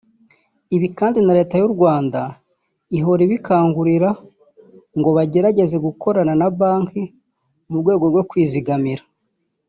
[0.75, 2.19] Ibi kandi na leta y’ u Rwanda
[2.97, 4.09] ihora ibibakangurira
[4.97, 7.01] ngo bagerageze gukorana na banki
[7.69, 9.03] mu rwego rwo kwizigamira